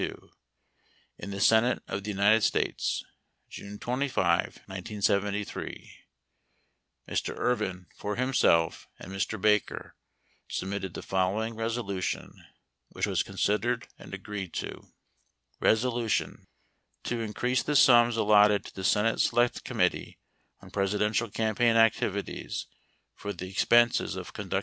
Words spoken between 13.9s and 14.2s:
and